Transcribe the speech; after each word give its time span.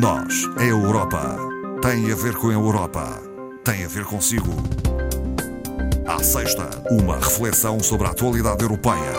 Nós, 0.00 0.48
a 0.56 0.64
Europa, 0.64 1.36
tem 1.82 2.10
a 2.10 2.14
ver 2.14 2.34
com 2.36 2.48
a 2.48 2.52
Europa, 2.54 3.20
tem 3.62 3.84
a 3.84 3.88
ver 3.88 4.06
consigo. 4.06 4.50
À 6.06 6.22
sexta, 6.22 6.70
uma 6.90 7.16
reflexão 7.16 7.78
sobre 7.78 8.06
a 8.06 8.10
atualidade 8.10 8.62
europeia. 8.62 9.12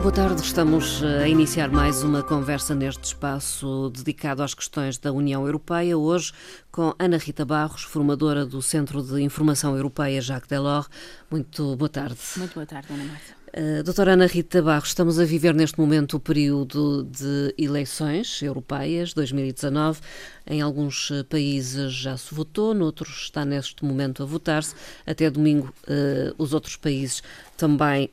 Boa 0.00 0.12
tarde, 0.12 0.40
estamos 0.40 1.02
a 1.04 1.28
iniciar 1.28 1.70
mais 1.70 2.02
uma 2.02 2.22
conversa 2.22 2.74
neste 2.74 3.04
espaço 3.04 3.90
dedicado 3.90 4.42
às 4.42 4.54
questões 4.54 4.96
da 4.96 5.12
União 5.12 5.44
Europeia, 5.44 5.98
hoje 5.98 6.32
com 6.72 6.94
Ana 6.98 7.18
Rita 7.18 7.44
Barros, 7.44 7.82
formadora 7.82 8.46
do 8.46 8.62
Centro 8.62 9.02
de 9.02 9.20
Informação 9.20 9.76
Europeia 9.76 10.22
Jacques 10.22 10.48
Delors. 10.48 10.88
Muito 11.30 11.76
boa 11.76 11.90
tarde. 11.90 12.16
Muito 12.38 12.54
boa 12.54 12.66
tarde, 12.66 12.88
Ana 12.90 13.04
Marta. 13.04 13.43
Uh, 13.56 13.84
doutora 13.84 14.14
Ana 14.14 14.26
Rita 14.26 14.60
Barros, 14.60 14.88
estamos 14.88 15.20
a 15.20 15.24
viver 15.24 15.54
neste 15.54 15.78
momento 15.78 16.16
o 16.16 16.20
período 16.20 17.04
de 17.04 17.54
eleições 17.56 18.42
europeias 18.42 19.14
2019. 19.14 20.00
Em 20.46 20.60
alguns 20.60 21.10
eh, 21.10 21.22
países 21.22 21.92
já 21.92 22.16
se 22.16 22.34
votou, 22.34 22.74
noutros 22.74 23.22
está 23.22 23.44
neste 23.44 23.84
momento 23.84 24.22
a 24.22 24.26
votar-se. 24.26 24.74
Até 25.06 25.30
domingo, 25.30 25.72
uh, 25.88 26.34
os 26.36 26.52
outros 26.52 26.76
países 26.76 27.22
também, 27.56 28.10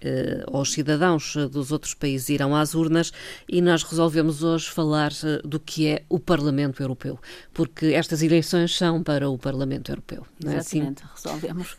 ou 0.48 0.62
os 0.62 0.72
cidadãos 0.72 1.36
dos 1.52 1.72
outros 1.72 1.96
países 1.96 2.30
irão 2.30 2.56
às 2.56 2.76
urnas 2.76 3.12
e 3.50 3.60
nós 3.60 3.82
resolvemos 3.82 4.44
hoje 4.44 4.70
falar 4.70 5.12
do 5.44 5.60
que 5.60 5.88
é 5.88 6.04
o 6.08 6.20
Parlamento 6.20 6.82
Europeu, 6.84 7.20
porque 7.52 7.88
estas 7.88 8.22
eleições 8.22 8.76
são 8.78 9.02
para 9.02 9.30
o 9.30 9.38
Parlamento 9.38 9.92
Europeu. 9.92 10.26
Não 10.44 10.52
é 10.52 10.58
Exatamente, 10.58 11.04
assim? 11.04 11.24
resolvemos. 11.24 11.76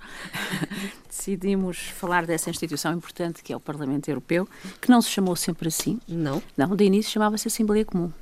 Decidimos 1.08 1.78
falar 1.78 2.26
dessa 2.26 2.50
instituição 2.50 2.92
importante 2.92 3.42
que 3.42 3.52
é 3.52 3.56
o 3.56 3.60
Parlamento 3.60 4.08
Europeu, 4.08 4.48
que 4.80 4.90
não 4.90 5.00
se 5.00 5.10
chamou 5.10 5.36
sempre 5.36 5.68
assim. 5.68 6.00
Não? 6.08 6.42
Não, 6.56 6.74
de 6.74 6.84
início 6.84 7.12
chamava-se 7.12 7.48
Assembleia 7.48 7.84
Comum. 7.84 8.12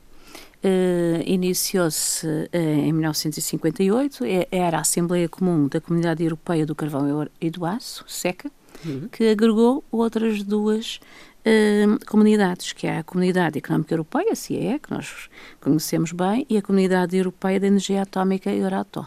Uh, 0.63 1.23
Iniciou-se 1.25 2.27
uh, 2.27 2.49
em 2.53 2.93
1958, 2.93 4.25
é, 4.25 4.47
era 4.51 4.77
a 4.77 4.81
Assembleia 4.83 5.27
Comum 5.27 5.69
da 5.69 5.81
Comunidade 5.81 6.23
Europeia 6.23 6.67
do 6.67 6.75
Carvão 6.75 7.27
e 7.41 7.51
do 7.51 7.65
Aço, 7.65 8.05
SECA, 8.07 8.51
uhum. 8.85 9.09
que 9.11 9.31
agregou 9.31 9.83
outras 9.91 10.43
duas 10.43 11.01
uh, 11.47 12.07
comunidades, 12.07 12.75
que 12.75 12.87
é 12.87 12.99
a 12.99 13.03
Comunidade 13.03 13.57
Económica 13.57 13.95
Europeia, 13.95 14.33
a 14.33 14.35
CIE, 14.35 14.79
que 14.79 14.91
nós 14.91 15.31
conhecemos 15.63 16.13
bem, 16.13 16.45
e 16.49 16.59
a 16.59 16.63
Comunidade 16.63 17.17
Europeia 17.17 17.59
de 17.59 17.67
Energia 17.67 18.03
Atómica, 18.03 18.53
Euratom. 18.53 19.07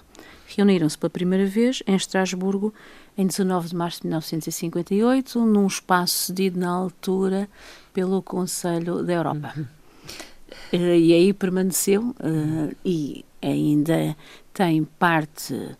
Reuniram-se 0.55 0.97
pela 0.97 1.09
primeira 1.11 1.45
vez 1.45 1.83
em 1.85 1.95
Estrasburgo 1.95 2.73
em 3.15 3.27
19 3.27 3.69
de 3.69 3.75
março 3.75 4.01
de 4.01 4.07
1958, 4.07 5.39
num 5.45 5.67
espaço 5.67 6.27
cedido 6.27 6.59
na 6.59 6.69
altura 6.69 7.47
pelo 7.93 8.23
Conselho 8.23 9.03
da 9.03 9.13
Europa. 9.13 9.53
Uhum. 9.55 9.82
Uh, 10.71 10.95
e 10.95 11.13
aí 11.13 11.33
permaneceu 11.33 12.01
uh, 12.01 12.75
e 12.83 13.25
ainda 13.41 14.15
tem 14.53 14.83
parte 14.83 15.53
uh, 15.53 15.77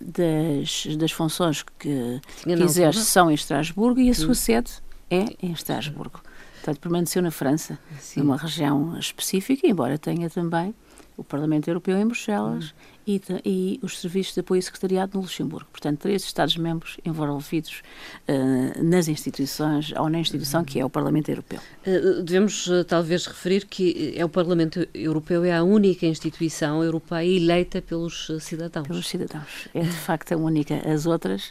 das, 0.00 0.86
das 0.96 1.12
funções 1.12 1.62
que, 1.62 2.20
que 2.42 2.52
exerce 2.52 3.04
são 3.04 3.30
em 3.30 3.34
Estrasburgo 3.34 4.00
e 4.00 4.10
a 4.10 4.14
sua 4.14 4.34
sede 4.34 4.72
é 5.10 5.24
em 5.42 5.52
Estrasburgo. 5.52 6.20
Portanto, 6.54 6.80
permaneceu 6.80 7.22
na 7.22 7.30
França, 7.30 7.78
Sim. 8.00 8.20
numa 8.20 8.36
região 8.36 8.98
específica, 8.98 9.66
embora 9.68 9.98
tenha 9.98 10.28
também 10.28 10.74
o 11.16 11.24
Parlamento 11.24 11.68
Europeu 11.68 11.96
em 11.96 12.06
Bruxelas 12.06 12.70
hum 12.70 12.96
e, 13.06 13.22
e, 13.44 13.80
os 13.82 14.00
serviços 14.00 14.34
de 14.34 14.40
apoio 14.40 14.58
e 14.58 14.62
secretariado 14.62 15.12
no 15.14 15.20
Luxemburgo. 15.20 15.68
Portanto, 15.70 16.00
três 16.00 16.24
Estados-membros 16.24 16.98
envolvidos 17.04 17.82
uh, 18.28 18.84
nas 18.84 19.06
instituições 19.06 19.92
ou 19.92 20.10
na 20.10 20.18
instituição 20.18 20.64
que 20.64 20.80
é 20.80 20.84
o 20.84 20.90
Parlamento 20.90 21.28
Europeu. 21.28 21.60
Uh, 21.86 22.22
devemos 22.22 22.66
uh, 22.66 22.84
talvez 22.84 23.26
referir 23.26 23.64
que 23.66 24.14
é 24.16 24.24
o 24.24 24.28
Parlamento 24.28 24.88
Europeu 24.92 25.44
é 25.44 25.56
a 25.56 25.62
única 25.62 26.04
instituição 26.04 26.82
europeia 26.82 27.24
eleita 27.24 27.80
pelos 27.80 28.28
cidadãos. 28.40 28.88
Pelos 28.88 29.06
cidadãos. 29.06 29.68
É 29.72 29.82
de 29.82 29.92
facto 29.92 30.32
a 30.32 30.36
única. 30.36 30.76
As 30.90 31.06
outras 31.06 31.50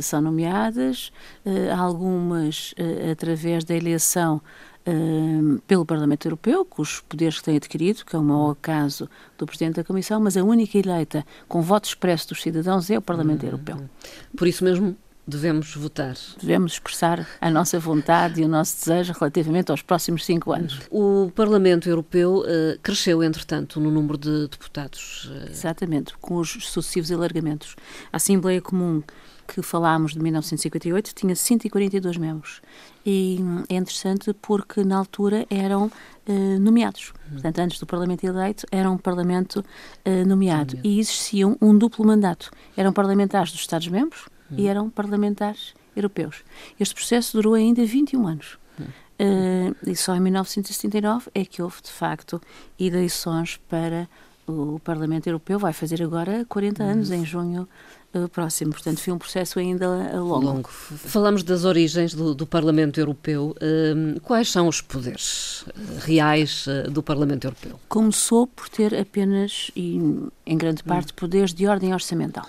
são 0.00 0.22
nomeadas, 0.22 1.12
algumas 1.76 2.74
através 3.10 3.62
da 3.62 3.74
eleição 3.74 4.40
pelo 5.66 5.84
Parlamento 5.84 6.26
Europeu, 6.26 6.64
com 6.64 6.82
os 6.82 7.00
poderes 7.00 7.38
que 7.38 7.44
tem 7.44 7.56
adquirido, 7.56 8.04
que 8.04 8.14
é 8.14 8.18
o 8.18 8.22
maior 8.22 8.54
caso 8.54 9.08
do 9.36 9.46
Presidente 9.46 9.76
da 9.76 9.84
Comissão, 9.84 10.20
mas 10.20 10.36
a 10.36 10.44
única 10.44 10.78
eleita 10.78 11.26
com 11.48 11.60
voto 11.60 11.86
expresso 11.86 12.28
dos 12.28 12.40
cidadãos 12.40 12.88
é 12.90 12.96
o 12.96 13.02
Parlamento 13.02 13.42
uhum. 13.42 13.48
Europeu. 13.48 13.90
Por 14.36 14.46
isso 14.46 14.64
mesmo 14.64 14.96
devemos 15.26 15.74
votar. 15.74 16.14
Devemos 16.40 16.74
expressar 16.74 17.26
a 17.40 17.50
nossa 17.50 17.80
vontade 17.80 18.40
e 18.40 18.44
o 18.44 18.48
nosso 18.48 18.78
desejo 18.78 19.12
relativamente 19.18 19.70
aos 19.70 19.82
próximos 19.82 20.24
cinco 20.24 20.52
anos. 20.52 20.82
O 20.88 21.32
Parlamento 21.34 21.88
Europeu 21.88 22.44
uh, 22.44 22.78
cresceu, 22.80 23.22
entretanto, 23.24 23.80
no 23.80 23.90
número 23.90 24.16
de 24.16 24.46
deputados. 24.46 25.24
Uh... 25.24 25.50
Exatamente, 25.50 26.16
com 26.18 26.36
os 26.36 26.50
sucessivos 26.50 27.10
alargamentos. 27.10 27.74
A 28.12 28.18
Assembleia 28.18 28.60
Comum 28.60 29.02
que 29.46 29.62
falámos 29.62 30.12
de 30.12 30.20
1958 30.20 31.14
tinha 31.14 31.34
142 31.34 32.16
membros. 32.16 32.60
E 33.04 33.38
é 33.68 33.76
interessante 33.76 34.32
porque 34.34 34.82
na 34.82 34.98
altura 34.98 35.46
eram 35.48 35.86
uh, 35.86 36.60
nomeados. 36.60 37.12
Uhum. 37.26 37.32
Portanto, 37.34 37.58
antes 37.60 37.78
do 37.78 37.86
Parlamento 37.86 38.24
eleito, 38.24 38.66
era 38.70 38.90
um 38.90 38.98
Parlamento 38.98 39.64
uh, 40.04 40.26
nomeado. 40.26 40.78
E 40.82 40.98
existia 40.98 41.46
um 41.46 41.78
duplo 41.78 42.04
mandato. 42.04 42.50
Eram 42.76 42.92
parlamentares 42.92 43.52
dos 43.52 43.60
Estados-membros 43.60 44.28
e 44.50 44.66
eram 44.66 44.88
parlamentares 44.88 45.74
europeus. 45.94 46.44
Este 46.78 46.94
processo 46.94 47.36
durou 47.36 47.54
ainda 47.54 47.84
21 47.84 48.26
anos. 48.26 48.58
Uh, 49.18 49.74
e 49.86 49.96
só 49.96 50.14
em 50.14 50.20
1979 50.20 51.30
é 51.34 51.44
que 51.44 51.62
houve, 51.62 51.80
de 51.82 51.90
facto, 51.90 52.40
eleições 52.78 53.58
para 53.68 54.08
o 54.46 54.78
Parlamento 54.80 55.26
Europeu. 55.26 55.58
Vai 55.58 55.72
fazer 55.72 56.02
agora 56.02 56.44
40 56.48 56.82
uhum. 56.82 56.90
anos, 56.90 57.10
em 57.10 57.24
junho 57.24 57.68
próximo. 58.32 58.72
Portanto, 58.72 59.00
foi 59.00 59.12
um 59.12 59.18
processo 59.18 59.58
ainda 59.58 59.86
longo. 60.18 60.44
longo. 60.44 60.68
Falamos 60.68 61.42
das 61.42 61.64
origens 61.64 62.14
do, 62.14 62.34
do 62.34 62.46
Parlamento 62.46 62.98
Europeu. 62.98 63.54
Uh, 63.56 64.20
quais 64.20 64.50
são 64.50 64.68
os 64.68 64.80
poderes 64.80 65.64
reais 65.98 66.66
uh, 66.66 66.90
do 66.90 67.02
Parlamento 67.02 67.46
Europeu? 67.46 67.78
Começou 67.88 68.46
por 68.46 68.68
ter 68.68 68.94
apenas, 68.94 69.70
e 69.76 70.00
em 70.46 70.56
grande 70.56 70.82
hum. 70.82 70.88
parte, 70.88 71.12
poderes 71.12 71.52
de 71.52 71.66
ordem 71.66 71.92
orçamental. 71.92 72.46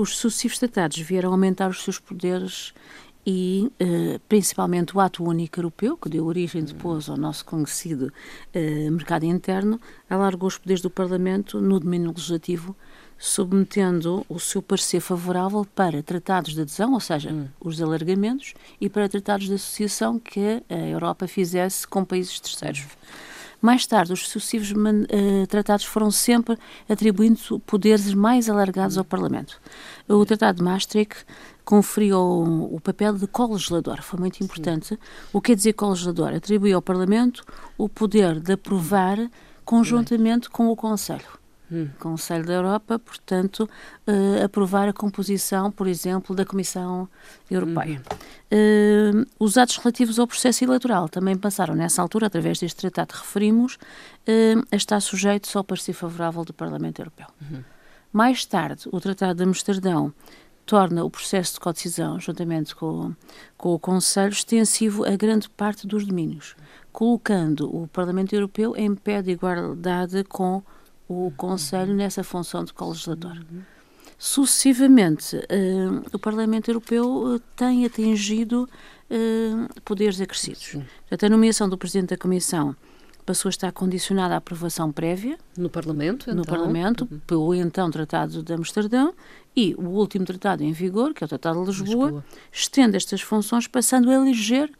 os 0.00 0.16
sucessivos 0.16 0.58
tratados 0.58 0.98
vieram 0.98 1.30
aumentar 1.30 1.68
os 1.68 1.82
seus 1.82 1.98
poderes 1.98 2.72
e 3.26 3.70
principalmente 4.26 4.96
o 4.96 5.00
Ato 5.00 5.22
Único 5.22 5.60
Europeu, 5.60 5.98
que 5.98 6.08
deu 6.08 6.24
origem 6.24 6.64
depois 6.64 7.10
ao 7.10 7.16
nosso 7.18 7.44
conhecido 7.44 8.10
mercado 8.90 9.24
interno, 9.24 9.78
alargou 10.08 10.48
os 10.48 10.56
poderes 10.56 10.80
do 10.80 10.88
Parlamento 10.88 11.60
no 11.60 11.78
domínio 11.78 12.10
legislativo 12.10 12.74
submetendo 13.18 14.24
o 14.28 14.38
seu 14.38 14.62
parecer 14.62 15.00
favorável 15.00 15.66
para 15.74 16.02
tratados 16.02 16.54
de 16.54 16.60
adesão, 16.60 16.92
ou 16.92 17.00
seja, 17.00 17.30
hum. 17.30 17.48
os 17.60 17.82
alargamentos, 17.82 18.54
e 18.80 18.88
para 18.88 19.08
tratados 19.08 19.46
de 19.46 19.54
associação 19.54 20.18
que 20.18 20.62
a 20.68 20.74
Europa 20.74 21.26
fizesse 21.26 21.86
com 21.86 22.04
países 22.04 22.38
terceiros. 22.38 22.86
Mais 23.60 23.84
tarde, 23.84 24.12
os 24.12 24.28
sucessivos 24.28 24.70
uh, 24.70 25.46
tratados 25.48 25.84
foram 25.84 26.12
sempre 26.12 26.56
atribuindo 26.88 27.58
poderes 27.66 28.14
mais 28.14 28.48
alargados 28.48 28.96
ao 28.96 29.04
Parlamento. 29.04 29.60
O 30.08 30.24
Tratado 30.24 30.58
de 30.58 30.62
Maastricht 30.64 31.26
conferiu 31.64 32.20
o, 32.20 32.80
papel 32.80 33.14
de 33.14 33.26
co-legislador, 33.26 34.00
foi 34.00 34.20
muito 34.20 34.42
importante. 34.44 34.86
Sim. 34.86 34.98
O 35.32 35.40
que 35.40 35.48
quer 35.48 35.56
dizer 35.56 35.72
co-legislador? 35.72 36.32
Atribuiu 36.34 36.76
ao 36.76 36.82
Parlamento 36.82 37.44
o 37.76 37.88
poder 37.88 38.38
de 38.38 38.52
aprovar 38.52 39.18
conjuntamente 39.64 40.48
com 40.48 40.68
o 40.68 40.76
Conselho 40.76 41.37
hum. 41.70 41.88
Conselho 41.98 42.44
da 42.44 42.54
Europa, 42.54 42.98
portanto, 42.98 43.68
uh, 44.06 44.44
aprovar 44.44 44.88
a 44.88 44.92
composição, 44.92 45.70
por 45.70 45.86
exemplo, 45.86 46.34
da 46.34 46.44
Comissão 46.44 47.08
Europeia. 47.50 48.02
Uhum. 48.50 49.22
Uh, 49.22 49.26
os 49.38 49.56
atos 49.58 49.76
relativos 49.76 50.18
ao 50.18 50.26
processo 50.26 50.64
eleitoral 50.64 51.08
também 51.08 51.36
passaram, 51.36 51.74
nessa 51.74 52.00
altura, 52.00 52.26
através 52.26 52.58
deste 52.58 52.80
tratado 52.80 53.14
que 53.14 53.20
referimos, 53.20 53.74
uh, 53.74 54.66
a 54.70 54.76
estar 54.76 55.00
sujeitos 55.00 55.54
ao 55.54 55.64
parecer 55.64 55.92
favorável 55.92 56.44
do 56.44 56.52
Parlamento 56.52 57.00
Europeu. 57.00 57.26
Uhum. 57.40 57.62
Mais 58.12 58.44
tarde, 58.44 58.88
o 58.90 59.00
Tratado 59.00 59.34
de 59.36 59.44
Amsterdão 59.44 60.12
torna 60.68 61.02
o 61.02 61.10
processo 61.10 61.54
de 61.54 61.60
codecisão, 61.60 62.20
juntamente 62.20 62.74
com, 62.76 63.14
com 63.56 63.74
o 63.74 63.78
Conselho, 63.78 64.32
extensivo 64.32 65.02
a 65.02 65.16
grande 65.16 65.48
parte 65.48 65.86
dos 65.86 66.06
domínios, 66.06 66.54
colocando 66.92 67.74
o 67.74 67.88
Parlamento 67.88 68.34
Europeu 68.34 68.76
em 68.76 68.94
pé 68.94 69.22
de 69.22 69.30
igualdade 69.30 70.24
com 70.24 70.58
o 70.58 70.64
Conselho 71.36 71.94
nessa 71.94 72.22
função 72.22 72.64
de 72.64 72.72
co-legislador. 72.72 73.42
Sucessivamente, 74.18 75.36
uh, 75.36 76.04
o 76.12 76.18
Parlamento 76.18 76.68
Europeu 76.68 77.06
uh, 77.06 77.38
tem 77.56 77.86
atingido 77.86 78.68
uh, 79.10 79.82
poderes 79.82 80.20
acrescidos. 80.20 80.76
Portanto, 81.08 81.26
a 81.26 81.28
nomeação 81.28 81.68
do 81.68 81.78
Presidente 81.78 82.10
da 82.10 82.16
Comissão 82.16 82.74
passou 83.24 83.48
a 83.48 83.50
estar 83.50 83.70
condicionada 83.72 84.34
à 84.34 84.38
aprovação 84.38 84.90
prévia 84.90 85.38
no 85.56 85.68
Parlamento, 85.68 86.24
então? 86.24 86.34
no 86.34 86.44
Parlamento 86.44 87.06
uhum. 87.10 87.20
pelo 87.26 87.54
então 87.54 87.90
Tratado 87.90 88.42
de 88.42 88.52
Amsterdão 88.52 89.14
e 89.54 89.74
o 89.76 89.82
último 89.82 90.24
tratado 90.24 90.64
em 90.64 90.72
vigor, 90.72 91.12
que 91.12 91.22
é 91.22 91.26
o 91.26 91.28
Tratado 91.28 91.60
de 91.60 91.66
Lisboa, 91.66 92.06
Lisboa. 92.06 92.24
estende 92.50 92.96
estas 92.96 93.20
funções, 93.20 93.66
passando 93.66 94.10
a 94.10 94.14
eleger 94.14 94.70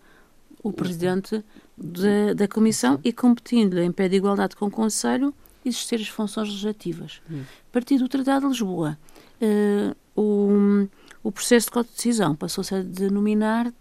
o 0.62 0.72
presidente 0.72 1.44
da, 1.76 2.32
da 2.34 2.48
Comissão 2.48 2.98
e 3.04 3.12
competindo 3.12 3.78
em 3.78 3.92
pé 3.92 4.08
de 4.08 4.16
igualdade 4.16 4.56
com 4.56 4.66
o 4.66 4.70
Conselho 4.70 5.32
existir 5.64 5.96
as 5.96 6.08
funções 6.08 6.48
legislativas. 6.48 7.20
Hum. 7.30 7.42
A 7.42 7.72
partir 7.72 7.98
do 7.98 8.08
Tratado 8.08 8.46
de 8.46 8.52
Lisboa, 8.52 8.98
uh, 9.40 9.96
o, 10.14 10.88
o 11.22 11.32
processo 11.32 11.66
de 11.66 11.72
co-decisão 11.72 12.34
passou-se 12.34 12.74
a 12.74 12.82
denominar 12.82 13.72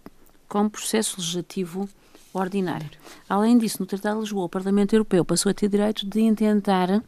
como 0.48 0.70
processo 0.70 1.16
legislativo 1.18 1.88
ordinário. 2.32 2.90
Além 3.28 3.58
disso, 3.58 3.78
no 3.80 3.86
Tratado 3.86 4.16
de 4.16 4.22
Lisboa, 4.22 4.44
o 4.44 4.48
Parlamento 4.48 4.94
Europeu 4.94 5.24
passou 5.24 5.50
a 5.50 5.54
ter 5.54 5.68
direito 5.68 6.06
de 6.06 6.20
intentar 6.20 7.02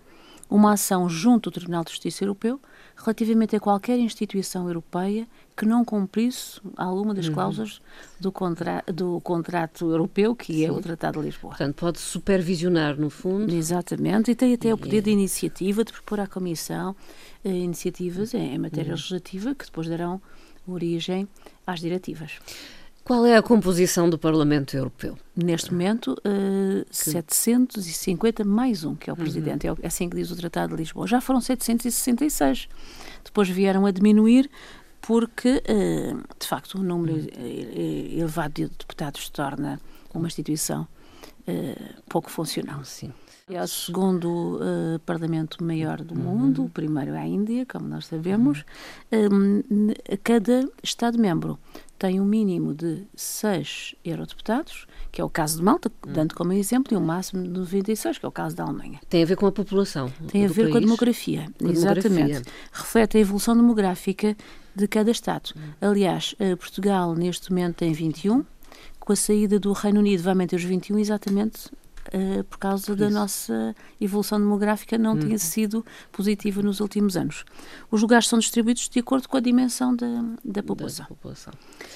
uma 0.49 0.73
ação 0.73 1.08
junto 1.08 1.49
ao 1.49 1.52
Tribunal 1.52 1.84
de 1.84 1.90
Justiça 1.90 2.25
Europeu 2.25 2.61
relativamente 3.02 3.56
a 3.56 3.61
qualquer 3.61 3.99
instituição 3.99 4.67
europeia 4.67 5.26
que 5.56 5.67
não 5.67 5.85
cumprisse 5.85 6.61
alguma 6.76 7.12
das 7.12 7.26
uhum. 7.26 7.35
cláusulas 7.35 7.81
do, 8.19 8.32
contra 8.32 8.82
do 8.87 9.20
contrato 9.20 9.91
europeu, 9.91 10.35
que 10.35 10.55
Sim. 10.55 10.64
é 10.67 10.73
o 10.73 10.81
Tratado 10.81 11.20
de 11.20 11.26
Lisboa. 11.26 11.50
Portanto, 11.50 11.75
pode 11.75 11.99
supervisionar, 11.99 12.99
no 12.99 13.11
fundo. 13.11 13.52
Exatamente, 13.55 14.31
e 14.31 14.35
tem 14.35 14.55
até 14.55 14.69
e 14.69 14.73
o 14.73 14.79
poder 14.79 14.99
é... 14.99 15.00
de 15.02 15.11
iniciativa 15.11 15.85
de 15.85 15.93
propor 15.93 16.20
à 16.20 16.26
Comissão 16.26 16.97
eh, 17.44 17.50
iniciativas 17.50 18.32
em, 18.35 18.55
em 18.55 18.58
matéria 18.58 18.91
uhum. 18.91 18.97
legislativa 18.97 19.55
que 19.55 19.67
depois 19.67 19.88
darão 19.88 20.20
origem 20.67 21.29
às 21.67 21.81
diretivas. 21.81 22.38
Qual 23.05 23.26
é 23.26 23.37
a 23.37 23.43
composição 23.43 24.08
do 24.08 24.19
Parlamento 24.19 24.76
Europeu? 24.76 25.19
Neste 25.35 25.73
momento, 25.73 26.12
uh, 26.12 26.85
que... 26.85 26.97
750 26.97 28.44
mais 28.44 28.85
um, 28.85 28.94
que 28.94 29.11
é 29.11 29.12
o 29.12 29.17
uhum. 29.17 29.23
Presidente. 29.23 29.69
Uhum. 29.69 29.76
É 29.82 29.87
assim 29.87 30.08
que 30.08 30.17
diz 30.17 30.31
o 30.31 30.37
Tratado 30.37 30.76
de 30.76 30.82
Lisboa. 30.82 31.06
Já 31.06 31.20
foram 31.20 31.41
766. 31.41 32.69
Depois 33.25 33.49
vieram 33.49 33.87
a 33.87 33.91
diminuir 33.91 34.50
porque, 35.00 35.62
uh, 35.69 36.23
de 36.38 36.47
facto, 36.47 36.79
o 36.79 36.82
número 36.82 37.14
uhum. 37.14 38.19
elevado 38.19 38.55
de 38.55 38.69
deputados 38.69 39.29
torna 39.31 39.81
uma 40.14 40.26
instituição 40.26 40.87
uh, 41.49 42.02
pouco 42.08 42.31
funcional. 42.31 42.85
Sim. 42.85 43.12
É 43.50 43.62
o 43.62 43.67
segundo 43.67 44.56
uh, 44.56 44.99
parlamento 45.00 45.62
maior 45.62 46.00
do 46.02 46.14
uhum. 46.14 46.20
mundo, 46.20 46.64
o 46.64 46.69
primeiro 46.69 47.12
é 47.14 47.19
a 47.19 47.26
Índia, 47.26 47.67
como 47.67 47.88
nós 47.88 48.06
sabemos. 48.06 48.64
Uhum. 49.12 49.62
Um, 49.69 49.94
cada 50.23 50.69
Estado-membro 50.82 51.58
tem 52.00 52.19
um 52.19 52.25
mínimo 52.25 52.75
de 52.75 53.02
seis 53.14 53.94
eurodeputados, 54.02 54.87
que 55.12 55.20
é 55.20 55.25
o 55.25 55.29
caso 55.29 55.58
de 55.58 55.62
Malta, 55.62 55.93
hum. 56.06 56.12
dando 56.12 56.35
como 56.35 56.50
exemplo, 56.55 56.94
e 56.94 56.97
um 56.97 57.05
máximo 57.05 57.43
de 57.43 57.50
96, 57.50 58.17
que 58.17 58.25
é 58.25 58.29
o 58.29 58.32
caso 58.32 58.56
da 58.56 58.64
Alemanha. 58.64 58.99
Tem 59.06 59.23
a 59.23 59.26
ver 59.26 59.37
com 59.37 59.47
a 59.47 59.52
população. 59.52 60.11
Tem 60.29 60.47
a 60.47 60.49
ver 60.49 60.62
país. 60.62 60.73
com 60.73 60.79
a 60.79 60.81
demografia, 60.81 61.47
com 61.58 61.69
a 61.69 61.70
exatamente. 61.70 62.08
Demografia. 62.08 62.52
Reflete 62.73 63.19
a 63.19 63.20
evolução 63.20 63.55
demográfica 63.55 64.35
de 64.75 64.88
cada 64.88 65.11
Estado. 65.11 65.50
Hum. 65.55 65.61
Aliás, 65.79 66.35
eh, 66.38 66.56
Portugal 66.56 67.14
neste 67.14 67.50
momento 67.50 67.76
tem 67.76 67.93
21, 67.93 68.47
com 68.99 69.12
a 69.12 69.17
saída 69.17 69.61
do 69.61 69.73
Reino 69.73 70.00
Unido 70.00 70.23
vai 70.23 70.35
manter 70.35 70.56
os 70.56 70.64
21 70.64 70.99
exatamente 70.99 71.70
uh, 72.08 72.44
por 72.44 72.58
causa 72.58 72.87
por 72.87 72.97
da 72.97 73.11
nossa 73.11 73.75
evolução 74.00 74.38
demográfica 74.38 74.99
não 74.99 75.14
uhum. 75.14 75.38
sido 75.38 75.85
positiva 76.11 76.62
nos 76.62 76.81
últimos 76.81 77.17
anos. 77.17 77.44
Os 77.91 78.02
lugares 78.02 78.26
são 78.26 78.38
distribuídos 78.38 78.88
de 78.88 79.00
acordo 79.00 79.29
com 79.29 79.37
a 79.37 79.41
dimensão 79.41 79.94
da, 79.94 80.06
da 80.44 80.62
população. 80.62 81.05
Da 81.05 81.08
população. 81.08 81.52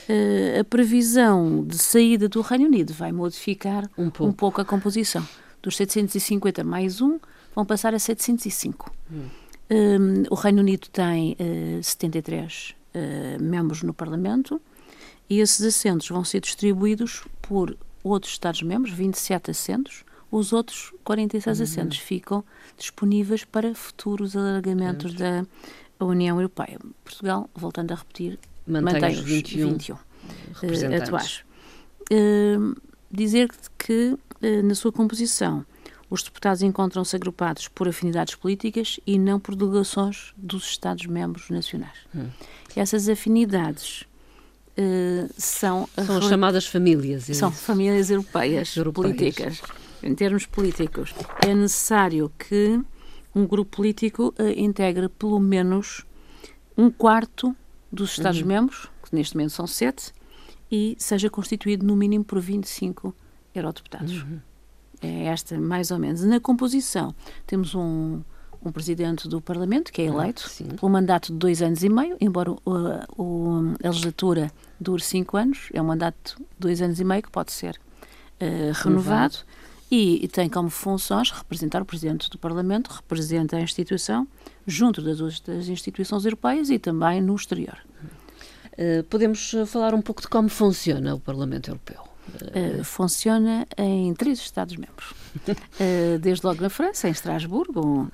Uh, 0.08 0.60
a 0.60 0.64
previsão 0.64 1.64
de 1.64 1.78
saída 1.78 2.28
do 2.28 2.40
Reino 2.40 2.66
Unido 2.66 2.92
vai 2.92 3.12
modificar 3.12 3.88
um 3.96 4.10
pouco, 4.10 4.24
um 4.24 4.32
pouco 4.32 4.60
a 4.60 4.64
composição. 4.64 5.26
Dos 5.62 5.76
750 5.76 6.62
mais 6.62 7.00
um, 7.00 7.18
vão 7.54 7.64
passar 7.64 7.94
a 7.94 7.98
705. 7.98 8.92
Hum. 9.10 9.28
Um, 9.70 10.24
o 10.30 10.34
Reino 10.34 10.60
Unido 10.60 10.88
tem 10.88 11.36
uh, 11.40 11.82
73 11.82 12.74
uh, 12.94 13.42
membros 13.42 13.82
no 13.82 13.94
Parlamento 13.94 14.60
e 15.28 15.40
esses 15.40 15.64
assentos 15.64 16.08
vão 16.08 16.22
ser 16.22 16.40
distribuídos 16.40 17.24
por 17.40 17.76
outros 18.10 18.32
Estados-membros, 18.32 18.92
27 18.92 19.50
assentos, 19.50 20.04
os 20.30 20.52
outros 20.52 20.92
46 21.04 21.58
uhum. 21.58 21.64
assentos 21.64 21.98
ficam 21.98 22.44
disponíveis 22.76 23.44
para 23.44 23.74
futuros 23.74 24.36
alargamentos 24.36 25.12
uhum. 25.12 25.46
da 25.98 26.06
União 26.06 26.36
Europeia. 26.36 26.78
Portugal, 27.04 27.48
voltando 27.54 27.92
a 27.92 27.94
repetir, 27.94 28.38
mantém, 28.66 28.94
mantém 28.94 29.14
os 29.14 29.20
21, 29.20 29.72
21 29.72 29.94
uh, 29.94 31.02
atuais. 31.02 31.44
Uh, 32.12 32.76
dizer 33.10 33.48
que, 33.78 34.18
uh, 34.42 34.62
na 34.64 34.74
sua 34.74 34.92
composição, 34.92 35.64
os 36.10 36.22
deputados 36.22 36.62
encontram-se 36.62 37.16
agrupados 37.16 37.68
por 37.68 37.88
afinidades 37.88 38.34
políticas 38.34 39.00
e 39.06 39.18
não 39.18 39.40
por 39.40 39.54
delegações 39.54 40.32
dos 40.36 40.64
Estados-membros 40.64 41.48
nacionais. 41.50 41.98
Hum. 42.14 42.28
Essas 42.76 43.08
afinidades 43.08 44.04
uh, 44.78 45.30
são... 45.36 45.88
São 46.04 46.18
as 46.18 46.24
chamadas 46.24 46.66
famílias. 46.66 47.28
É 47.28 47.34
são 47.34 47.50
famílias 47.50 48.10
europeias, 48.10 48.76
europeias, 48.76 49.16
políticas. 49.16 49.62
Em 50.02 50.14
termos 50.14 50.46
políticos, 50.46 51.14
é 51.46 51.54
necessário 51.54 52.30
que 52.38 52.80
um 53.34 53.46
grupo 53.46 53.76
político 53.76 54.34
uh, 54.38 54.48
integre 54.56 55.08
pelo 55.08 55.40
menos 55.40 56.04
um 56.76 56.90
quarto 56.90 57.54
dos 57.90 58.12
Estados-membros, 58.12 58.84
uhum. 58.84 58.90
que 59.04 59.14
neste 59.14 59.36
momento 59.36 59.52
são 59.52 59.66
sete, 59.66 60.12
e 60.70 60.96
seja 60.98 61.30
constituído 61.30 61.86
no 61.86 61.96
mínimo 61.96 62.24
por 62.24 62.40
25 62.40 63.14
eurodeputados. 63.54 64.22
Uhum. 64.22 64.40
É 65.00 65.26
esta, 65.26 65.58
mais 65.58 65.90
ou 65.90 65.98
menos. 65.98 66.24
Na 66.24 66.40
composição, 66.40 67.14
temos 67.46 67.74
um, 67.74 68.22
um 68.64 68.72
presidente 68.72 69.28
do 69.28 69.40
Parlamento, 69.40 69.92
que 69.92 70.02
é 70.02 70.06
ah, 70.06 70.08
eleito, 70.08 70.50
ah, 70.60 70.74
pelo 70.74 70.90
mandato 70.90 71.32
de 71.32 71.38
dois 71.38 71.60
anos 71.62 71.82
e 71.84 71.88
meio, 71.88 72.16
embora 72.20 72.50
o, 72.50 72.58
o, 73.16 73.74
a 73.82 73.88
legislatura 73.88 74.50
dure 74.80 75.02
cinco 75.02 75.36
anos, 75.36 75.68
é 75.72 75.80
um 75.80 75.84
mandato 75.84 76.36
de 76.36 76.44
dois 76.58 76.82
anos 76.82 77.00
e 77.00 77.04
meio 77.04 77.22
que 77.22 77.30
pode 77.30 77.52
ser 77.52 77.78
uh, 78.40 78.72
renovado. 78.82 79.38
E, 79.90 80.24
e, 80.24 80.28
tem 80.28 80.48
como 80.48 80.70
funções 80.70 81.30
representar 81.30 81.80
o 81.80 81.84
Presidente 81.84 82.28
do 82.28 82.38
Parlamento, 82.38 82.88
representa 82.88 83.56
a 83.56 83.60
instituição 83.60 84.26
junto 84.66 85.00
das 85.00 85.20
outras 85.20 85.68
instituições 85.68 86.24
europeias 86.24 86.70
e 86.70 86.78
também 86.78 87.20
no 87.20 87.34
exterior. 87.36 87.78
Uh, 88.72 89.04
podemos 89.04 89.54
falar 89.66 89.94
um 89.94 90.02
pouco 90.02 90.20
de 90.20 90.28
como 90.28 90.48
funciona 90.48 91.14
o 91.14 91.20
Parlamento 91.20 91.68
Europeu? 91.70 92.02
Uh, 92.26 92.82
funciona 92.82 93.68
em 93.76 94.12
três 94.14 94.40
Estados-membros. 94.40 95.12
Desde 96.20 96.44
logo 96.44 96.62
na 96.62 96.70
França, 96.70 97.06
em 97.06 97.12
Estrasburgo, 97.12 98.10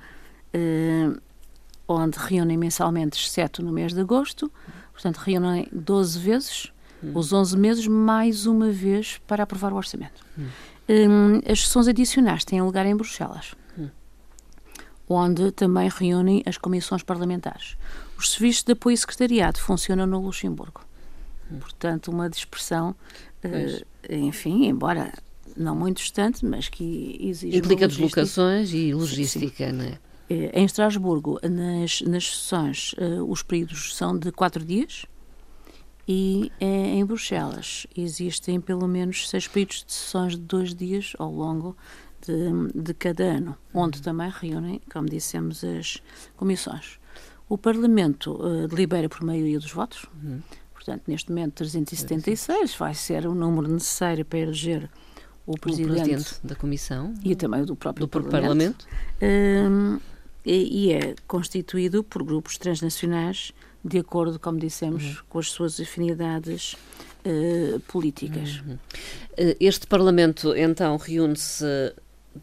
onde 1.87 2.17
reúnem 2.17 2.57
mensalmente, 2.57 3.19
exceto 3.19 3.63
no 3.63 3.71
mês 3.71 3.93
de 3.93 4.01
agosto. 4.01 4.51
Portanto, 5.01 5.17
reúnem 5.17 5.67
12 5.71 6.19
vezes, 6.19 6.71
hum. 7.03 7.13
os 7.15 7.33
11 7.33 7.57
meses, 7.57 7.87
mais 7.87 8.45
uma 8.45 8.69
vez 8.69 9.19
para 9.25 9.43
aprovar 9.43 9.73
o 9.73 9.75
orçamento. 9.75 10.23
Hum. 10.37 10.45
Um, 10.87 11.51
as 11.51 11.61
sessões 11.61 11.87
adicionais 11.87 12.45
têm 12.45 12.61
lugar 12.61 12.85
em 12.85 12.95
Bruxelas, 12.95 13.55
hum. 13.75 13.89
onde 15.09 15.51
também 15.51 15.89
reúnem 15.89 16.43
as 16.45 16.55
comissões 16.55 17.01
parlamentares. 17.01 17.77
Os 18.15 18.31
serviços 18.31 18.63
de 18.63 18.73
apoio 18.73 18.93
e 18.93 18.97
secretariado 18.97 19.59
funcionam 19.59 20.05
no 20.05 20.21
Luxemburgo. 20.21 20.85
Hum. 21.51 21.57
Portanto, 21.59 22.11
uma 22.11 22.29
dispersão, 22.29 22.95
uh, 23.43 23.85
enfim, 24.07 24.67
embora 24.67 25.11
não 25.57 25.75
muito 25.75 25.97
distante, 25.97 26.45
mas 26.45 26.69
que 26.69 27.17
exige. 27.19 27.57
Implica 27.57 27.87
deslocações 27.87 28.71
e 28.71 28.93
logística, 28.93 29.65
sim. 29.65 29.71
não 29.71 29.85
é? 29.85 29.97
Eh, 30.31 30.49
em 30.53 30.63
Estrasburgo, 30.63 31.39
nas, 31.43 31.99
nas 32.03 32.37
sessões, 32.37 32.93
uh, 32.93 33.29
os 33.29 33.43
períodos 33.43 33.93
são 33.93 34.17
de 34.17 34.31
quatro 34.31 34.63
dias 34.63 35.05
e 36.07 36.49
uh, 36.61 36.63
em 36.63 37.03
Bruxelas 37.03 37.85
existem 37.97 38.61
pelo 38.61 38.87
menos 38.87 39.29
seis 39.29 39.45
períodos 39.45 39.83
de 39.85 39.91
sessões 39.91 40.37
de 40.37 40.41
dois 40.41 40.73
dias 40.73 41.11
ao 41.19 41.29
longo 41.29 41.75
de, 42.25 42.81
de 42.81 42.93
cada 42.93 43.25
ano, 43.25 43.57
onde 43.73 43.97
uhum. 43.97 44.03
também 44.03 44.31
reúnem, 44.33 44.81
como 44.89 45.09
dissemos, 45.09 45.65
as 45.65 46.01
comissões. 46.37 46.97
O 47.49 47.57
Parlamento 47.57 48.35
uh, 48.35 48.69
delibera 48.69 49.09
por 49.09 49.21
maioria 49.23 49.59
dos 49.59 49.73
votos, 49.73 50.05
uhum. 50.23 50.39
portanto, 50.73 51.03
neste 51.07 51.29
momento 51.29 51.55
376 51.55 52.73
vai 52.75 52.93
ser 52.93 53.27
o 53.27 53.35
número 53.35 53.67
necessário 53.67 54.23
para 54.23 54.39
eleger 54.39 54.89
o 55.45 55.57
presidente, 55.57 55.89
o 55.89 55.93
presidente 55.93 56.35
da 56.41 56.55
Comissão 56.55 57.13
e 57.21 57.35
também 57.35 57.65
do 57.65 57.75
próprio 57.75 58.05
do 58.05 58.09
Parlamento. 58.09 58.87
Parlamento 59.19 60.10
e, 60.45 60.91
é 60.91 61.15
constituído 61.27 62.03
por 62.03 62.23
grupos 62.23 62.57
transnacionais 62.57 63.53
de 63.83 63.97
acordo, 63.99 64.39
como 64.39 64.59
dissemos, 64.59 65.03
uhum. 65.03 65.23
com 65.29 65.39
as 65.39 65.49
suas 65.49 65.79
afinidades 65.79 66.75
uh, 67.25 67.79
políticas. 67.81 68.61
Uhum. 68.61 68.77
Eh, 69.35 69.57
este 69.59 69.87
Parlamento, 69.87 70.55
então, 70.55 70.97
reúne-se, 70.97 71.65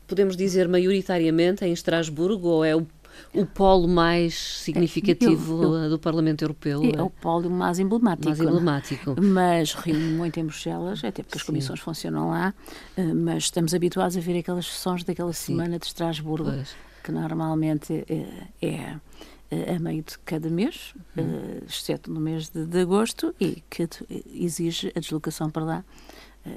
podemos 0.09 0.37
dizer, 0.37 0.67
maioritariamente 0.67 1.65
em 1.65 1.73
Estrasburgo 1.73 2.49
ou 2.49 2.65
é 2.65 2.75
o 2.75 2.87
o 3.35 3.45
polo 3.45 3.89
mais 3.89 4.35
significativo 4.35 5.63
eu, 5.63 5.75
eu, 5.75 5.91
do 5.91 5.99
Parlamento 5.99 6.43
Europeu. 6.43 6.83
É, 6.85 7.01
é 7.01 7.03
o 7.03 7.11
polo 7.11 7.51
mais 7.51 7.81
emblemático. 7.81 8.29
Mais 8.29 8.41
emblemático. 8.41 9.17
Mas 9.21 9.75
reúne 9.75 10.13
muito 10.13 10.39
em 10.39 10.45
Bruxelas, 10.45 11.03
até 11.03 11.25
porque 11.25 11.37
as 11.37 11.43
comissões 11.43 11.81
funcionam 11.81 12.31
lá, 12.31 12.55
eh, 12.97 13.03
mas 13.03 13.45
estamos 13.45 13.75
habituados 13.75 14.17
a 14.17 14.21
ver 14.21 14.39
aquelas 14.39 14.67
sessões 14.67 15.03
daquela 15.03 15.33
Sim. 15.33 15.47
semana 15.55 15.81
de 15.81 15.87
Estrasburgo. 15.87 16.53
Pois 16.53 16.88
que 17.03 17.13
normalmente 17.13 18.05
é, 18.61 18.99
é 19.51 19.75
a 19.75 19.79
meio 19.79 20.03
de 20.03 20.19
cada 20.19 20.51
mês, 20.51 20.95
uhum. 21.17 21.61
exceto 21.67 22.11
no 22.11 22.21
mês 22.21 22.51
de, 22.51 22.67
de, 22.67 22.81
agosto, 22.81 23.35
e 23.41 23.63
que 23.71 23.89
exige 24.35 24.93
a 24.95 25.01
deslocação 25.01 25.51
para 25.51 25.65
lá 25.65 25.85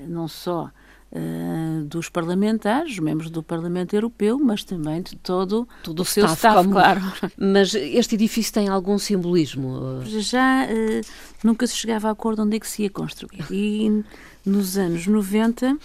não 0.07 0.27
só 0.27 0.71
uh, 1.11 1.83
dos 1.85 2.09
parlamentares, 2.09 2.99
membros 2.99 3.29
do 3.29 3.43
Parlamento 3.43 3.95
Europeu, 3.95 4.39
mas 4.39 4.63
também 4.63 5.01
de 5.01 5.15
todo, 5.15 5.67
todo 5.83 6.01
o 6.01 6.05
seu 6.05 6.25
staff, 6.25 6.47
staff 6.47 6.69
claro. 6.69 7.01
Mas 7.37 7.73
este 7.73 8.15
edifício 8.15 8.53
tem 8.53 8.67
algum 8.67 8.97
simbolismo? 8.97 10.01
Já 10.05 10.65
uh, 10.65 11.01
nunca 11.43 11.67
se 11.67 11.75
chegava 11.75 12.07
a 12.07 12.11
acordo 12.11 12.43
onde 12.43 12.57
é 12.57 12.59
que 12.59 12.67
se 12.67 12.83
ia 12.83 12.89
construir. 12.89 13.45
E 13.51 14.03
nos 14.45 14.77
anos 14.77 15.05
90 15.05 15.73
uh, 15.73 15.77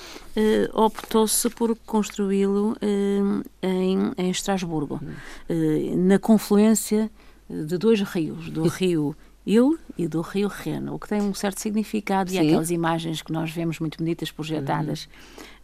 optou-se 0.72 1.50
por 1.50 1.76
construí-lo 1.84 2.76
em, 3.62 4.12
em 4.16 4.30
Estrasburgo, 4.30 5.00
na 5.96 6.18
confluência 6.18 7.10
de 7.48 7.78
dois 7.78 8.00
rios, 8.00 8.50
do 8.50 8.66
rio 8.66 9.16
Il 9.46 9.78
e 9.96 10.08
do 10.08 10.22
rio 10.22 10.48
Reno, 10.48 10.94
o 10.94 10.98
que 10.98 11.08
tem 11.08 11.22
um 11.22 11.32
certo 11.32 11.60
significado 11.60 12.30
Sim. 12.30 12.36
e 12.36 12.38
aquelas 12.40 12.72
imagens 12.72 13.22
que 13.22 13.30
nós 13.30 13.48
vemos 13.52 13.78
muito 13.78 13.98
bonitas 13.98 14.32
projetadas 14.32 15.08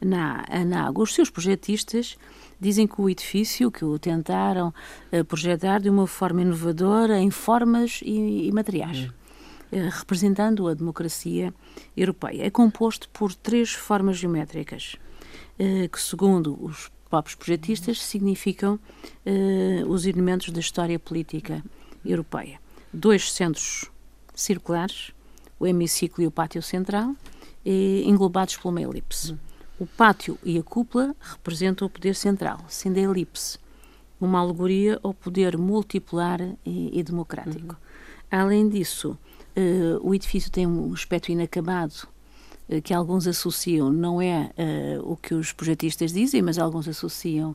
uhum. 0.00 0.08
na, 0.08 0.44
na 0.64 0.86
água. 0.86 1.02
Os 1.02 1.12
seus 1.12 1.28
projetistas 1.28 2.16
dizem 2.60 2.86
que 2.86 3.00
o 3.00 3.10
edifício, 3.10 3.72
que 3.72 3.84
o 3.84 3.98
tentaram 3.98 4.72
uh, 5.12 5.24
projetar 5.24 5.80
de 5.80 5.90
uma 5.90 6.06
forma 6.06 6.42
inovadora 6.42 7.18
em 7.18 7.28
formas 7.28 8.00
e, 8.04 8.46
e 8.46 8.52
materiais. 8.52 9.10
Uhum. 9.72 9.86
Uh, 9.86 9.90
representando 9.90 10.68
a 10.68 10.74
democracia 10.74 11.52
europeia. 11.96 12.44
É 12.44 12.50
composto 12.50 13.08
por 13.08 13.34
três 13.34 13.72
formas 13.72 14.16
geométricas, 14.16 14.94
uh, 15.58 15.88
que, 15.88 16.00
segundo 16.00 16.56
os 16.64 16.88
próprios 17.10 17.34
projetistas, 17.34 18.00
significam 18.00 18.78
os 19.86 20.06
elementos 20.06 20.48
da 20.48 20.60
história 20.60 20.98
política 20.98 21.62
europeia 22.02 22.58
dois 22.92 23.32
centros 23.32 23.90
circulares, 24.34 25.12
o 25.58 25.66
hemiciclo 25.66 26.22
e 26.22 26.26
o 26.26 26.30
pátio 26.30 26.62
central, 26.62 27.14
englobados 27.64 28.56
por 28.56 28.70
uma 28.70 28.82
elipse. 28.82 29.36
O 29.78 29.86
pátio 29.86 30.38
e 30.44 30.58
a 30.58 30.62
cúpula 30.62 31.14
representam 31.20 31.86
o 31.86 31.90
poder 31.90 32.14
central, 32.14 32.58
sendo 32.68 32.98
a 32.98 33.02
elipse 33.02 33.58
uma 34.20 34.38
alegoria 34.38 35.00
ao 35.02 35.12
poder 35.12 35.58
multipolar 35.58 36.40
e, 36.64 36.98
e 36.98 37.02
democrático. 37.02 37.72
Uhum. 37.74 38.38
Além 38.38 38.68
disso, 38.68 39.18
uh, 39.56 40.08
o 40.08 40.14
edifício 40.14 40.50
tem 40.50 40.66
um 40.66 40.92
aspecto 40.92 41.32
inacabado 41.32 42.08
que 42.80 42.94
alguns 42.94 43.26
associam, 43.26 43.92
não 43.92 44.20
é 44.20 44.50
uh, 44.56 45.12
o 45.12 45.16
que 45.16 45.34
os 45.34 45.52
projetistas 45.52 46.12
dizem, 46.12 46.40
mas 46.40 46.58
alguns 46.58 46.88
associam 46.88 47.50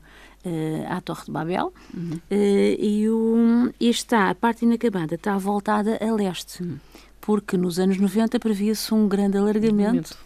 uh, 0.46 0.86
à 0.90 1.02
Torre 1.02 1.26
de 1.26 1.32
Babel 1.32 1.74
uhum. 1.94 2.14
uh, 2.14 2.22
e, 2.30 3.10
o, 3.10 3.74
e 3.80 3.90
está, 3.90 4.30
a 4.30 4.36
parte 4.36 4.66
inacabada 4.66 5.16
está 5.16 5.38
voltada 5.38 5.98
a 6.02 6.14
leste, 6.14 6.62
uhum. 6.62 6.78
porque 7.20 7.58
nos 7.58 7.80
anos 7.80 7.98
90 7.98 8.40
previa-se 8.40 8.94
um 8.94 9.08
grande 9.08 9.38
alargamento, 9.38 10.18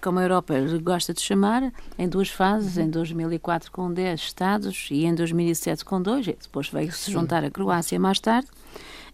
como 0.00 0.18
a 0.18 0.22
Europa 0.22 0.54
gosta 0.82 1.12
de 1.12 1.20
chamar, 1.20 1.72
em 1.98 2.08
duas 2.08 2.28
fases, 2.28 2.76
uhum. 2.76 2.84
em 2.84 2.90
2004 2.90 3.70
com 3.70 3.92
10 3.92 4.20
Estados 4.20 4.88
e 4.90 5.04
em 5.04 5.14
2007 5.14 5.84
com 5.84 6.00
2, 6.00 6.26
depois 6.26 6.68
veio 6.68 6.92
se 6.92 7.10
juntar 7.10 7.44
a 7.44 7.50
Croácia 7.50 7.98
mais 7.98 8.20
tarde, 8.20 8.48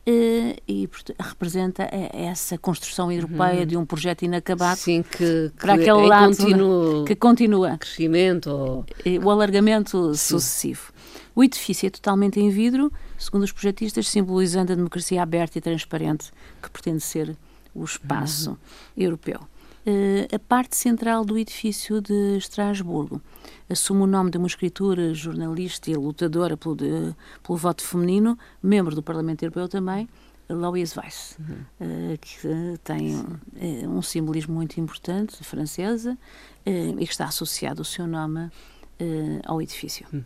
E 0.08 0.88
representa 1.18 1.88
essa 2.12 2.56
construção 2.56 3.10
europeia 3.10 3.60
uhum. 3.60 3.66
de 3.66 3.76
um 3.76 3.84
projeto 3.84 4.24
inacabado 4.24 4.78
Sim, 4.78 5.02
que, 5.02 5.50
para 5.58 5.74
aquele 5.74 6.06
lado 6.06 7.04
que 7.04 7.16
continua 7.16 7.76
crescimento 7.76 8.46
ou... 8.46 8.84
o 9.24 9.30
alargamento 9.30 10.14
Sim. 10.14 10.34
sucessivo. 10.34 10.92
O 11.34 11.42
edifício 11.42 11.88
é 11.88 11.90
totalmente 11.90 12.38
em 12.38 12.50
vidro, 12.50 12.92
segundo 13.18 13.42
os 13.42 13.50
projetistas, 13.50 14.08
simbolizando 14.08 14.72
a 14.72 14.76
democracia 14.76 15.20
aberta 15.20 15.58
e 15.58 15.60
transparente 15.60 16.30
que 16.62 16.70
pretende 16.70 17.00
ser 17.00 17.36
o 17.74 17.84
espaço 17.84 18.50
uhum. 18.50 18.56
europeu. 18.96 19.40
Uh, 19.86 20.34
a 20.34 20.38
parte 20.40 20.76
central 20.76 21.24
do 21.24 21.38
edifício 21.38 22.00
de 22.00 22.36
Estrasburgo 22.36 23.22
assume 23.70 24.02
o 24.02 24.06
nome 24.06 24.32
de 24.32 24.38
uma 24.38 24.48
escritora, 24.48 25.14
jornalista 25.14 25.88
e 25.88 25.94
lutadora 25.94 26.56
pelo, 26.56 26.74
de, 26.74 27.14
pelo 27.40 27.56
voto 27.56 27.84
feminino, 27.84 28.36
membro 28.60 28.96
do 28.96 29.02
Parlamento 29.02 29.44
Europeu 29.44 29.68
também, 29.68 30.08
Louise 30.50 30.98
Weiss, 30.98 31.38
uhum. 31.38 31.54
uh, 31.80 32.18
que 32.18 32.38
tem 32.82 33.14
uh, 33.14 33.88
um 33.88 34.02
simbolismo 34.02 34.54
muito 34.54 34.80
importante, 34.80 35.36
francesa, 35.44 36.18
e 36.64 37.06
que 37.06 37.12
está 37.12 37.26
associado 37.26 37.82
o 37.82 37.84
seu 37.84 38.08
nome 38.08 38.50
ao 39.44 39.62
edifício. 39.62 40.04
Uhum. 40.12 40.24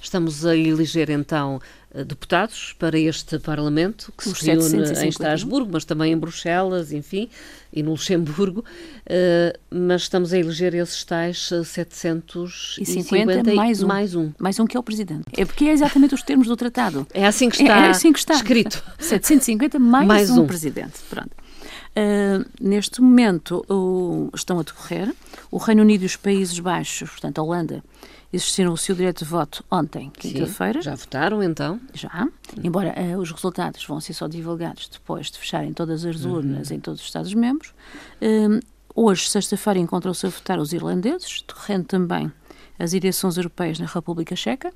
Estamos 0.00 0.46
a 0.46 0.56
eleger 0.56 1.10
então 1.10 1.60
eh, 1.92 2.04
deputados 2.04 2.74
para 2.78 2.98
este 2.98 3.38
Parlamento, 3.38 4.12
que 4.16 4.28
Os 4.28 4.38
se 4.38 4.46
reúne 4.46 4.92
em 5.02 5.08
Estrasburgo, 5.08 5.70
mas 5.72 5.84
também 5.84 6.12
em 6.12 6.16
Bruxelas, 6.18 6.92
enfim, 6.92 7.28
e 7.72 7.82
no 7.82 7.92
Luxemburgo, 7.92 8.60
uh, 8.60 9.58
mas 9.70 10.02
estamos 10.02 10.32
a 10.32 10.38
eleger 10.38 10.74
esses 10.74 11.02
tais 11.04 11.50
750 11.64 13.32
eh, 13.32 13.52
e 13.52 13.56
mais 13.56 13.82
um. 13.82 13.86
mais 13.86 14.14
um. 14.14 14.32
Mais 14.38 14.60
um 14.60 14.66
que 14.66 14.76
é 14.76 14.80
o 14.80 14.82
Presidente. 14.82 15.24
É 15.36 15.44
porque 15.44 15.64
é 15.64 15.72
exatamente 15.72 16.14
os 16.14 16.22
termos 16.22 16.46
do 16.46 16.56
tratado. 16.56 17.06
É 17.12 17.26
assim 17.26 17.48
que 17.48 17.56
está, 17.62 17.84
é, 17.84 17.86
é 17.86 17.90
assim 17.90 18.12
que 18.12 18.18
está. 18.18 18.34
escrito. 18.34 18.82
750 18.98 19.78
mais, 19.78 20.06
mais 20.06 20.30
um, 20.30 20.42
um, 20.42 20.46
Presidente. 20.46 21.00
Pronto. 21.08 21.30
Uh, 21.30 22.44
neste 22.60 23.00
momento 23.00 23.64
uh, 23.68 24.30
estão 24.34 24.60
a 24.60 24.62
decorrer 24.62 25.12
o 25.50 25.56
Reino 25.56 25.82
Unido 25.82 26.02
e 26.02 26.06
os 26.06 26.16
Países 26.16 26.58
Baixos, 26.58 27.10
portanto 27.10 27.38
a 27.38 27.42
Holanda 27.42 27.82
existiram 28.32 28.72
o 28.72 28.76
seu 28.76 28.94
direito 28.94 29.24
de 29.24 29.30
voto 29.30 29.64
ontem, 29.70 30.10
quinta-feira. 30.10 30.82
Já 30.82 30.94
votaram 30.94 31.42
então? 31.42 31.80
Já, 31.94 32.28
embora 32.62 32.94
uh, 32.96 33.18
os 33.18 33.30
resultados 33.30 33.84
vão 33.84 34.00
ser 34.00 34.12
só 34.12 34.28
divulgados 34.28 34.88
depois 34.88 35.30
de 35.30 35.38
fecharem 35.38 35.72
todas 35.72 36.04
as 36.04 36.24
uhum. 36.24 36.32
urnas 36.34 36.70
uhum. 36.70 36.76
em 36.76 36.80
todos 36.80 37.00
os 37.00 37.06
Estados-membros. 37.06 37.72
Uh, 38.20 38.60
hoje, 38.94 39.28
sexta-feira, 39.28 39.78
encontram-se 39.78 40.26
a 40.26 40.28
votar 40.28 40.58
os 40.58 40.72
irlandeses, 40.72 41.44
decorrendo 41.46 41.84
também 41.84 42.30
as 42.78 42.92
eleições 42.92 43.36
europeias 43.36 43.78
na 43.78 43.86
República 43.86 44.36
Checa. 44.36 44.72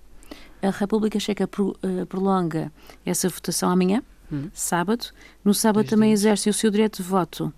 A 0.63 0.71
República 0.71 1.21
Checa 1.21 1.47
pro, 1.47 1.77
uh, 1.83 2.07
prolonga 2.07 2.73
essa 3.05 3.29
votação 3.29 3.69
amanhã, 3.69 4.03
uhum. 4.31 4.51
sábado. 4.55 5.07
No 5.45 5.53
sábado 5.53 5.89
também 5.89 6.11
dias. 6.11 6.21
exercem 6.21 6.51
o 6.51 6.55
seu 6.55 6.71
direito 6.71 7.03
de 7.03 7.09
voto 7.09 7.53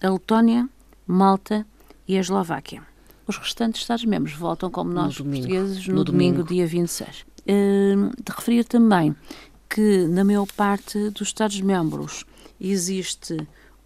a 0.00 0.08
Letónia, 0.08 0.66
Malta 1.06 1.66
e 2.06 2.16
a 2.16 2.20
Eslováquia. 2.20 2.82
Os 3.28 3.36
restantes 3.36 3.82
Estados-membros 3.82 4.34
votam 4.34 4.70
como 4.70 4.90
nós, 4.90 5.18
no 5.18 5.26
portugueses, 5.26 5.86
no, 5.86 5.96
no 5.96 6.04
domingo, 6.04 6.42
domingo, 6.42 6.48
dia 6.48 6.66
26. 6.66 7.26
Uh, 7.40 8.10
de 8.16 8.32
referir 8.34 8.64
também 8.64 9.14
que, 9.68 10.06
na 10.06 10.24
maior 10.24 10.46
parte 10.56 11.10
dos 11.10 11.28
Estados-membros, 11.28 12.24
existe 12.58 13.36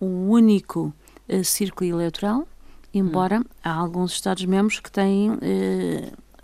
um 0.01 0.31
único 0.31 0.95
uh, 1.29 1.45
círculo 1.45 1.91
eleitoral, 1.91 2.47
embora 2.95 3.41
hum. 3.41 3.45
há 3.65 3.73
alguns 3.73 4.13
Estados-membros 4.13 4.79
que 4.79 4.93
têm 4.93 5.31
uh, 5.31 5.37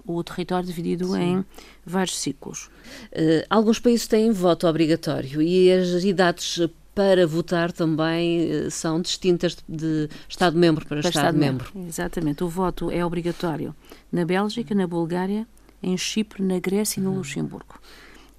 o 0.05 0.25
território 0.25 0.67
dividido 0.67 1.13
Sim. 1.13 1.23
em 1.23 1.45
vários 1.87 2.19
ciclos. 2.19 2.69
Uh, 3.13 3.47
alguns 3.49 3.79
países 3.79 4.09
têm 4.09 4.33
voto 4.33 4.67
obrigatório 4.67 5.41
e 5.41 5.71
as 5.71 6.03
idades 6.03 6.69
para 6.99 7.29
votar 7.29 7.71
também 7.71 8.51
eh, 8.51 8.71
são 8.71 9.01
distintas 9.01 9.57
de 9.69 10.09
Estado-membro 10.29 10.85
para, 10.85 11.01
para 11.01 11.11
Estado-membro. 11.11 11.67
Estado 11.67 11.87
Exatamente. 11.87 12.43
O 12.43 12.49
voto 12.49 12.91
é 12.91 13.07
obrigatório 13.07 13.73
na 14.11 14.25
Bélgica, 14.25 14.75
na 14.75 14.85
Bulgária, 14.85 15.47
em 15.81 15.97
Chipre, 15.97 16.43
na 16.43 16.59
Grécia 16.59 16.99
e 16.99 17.03
no 17.05 17.11
uhum. 17.11 17.19
Luxemburgo. 17.19 17.79